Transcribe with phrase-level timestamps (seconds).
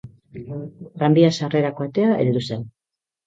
[1.01, 2.65] Tranbia sarrerako atea heldu zen.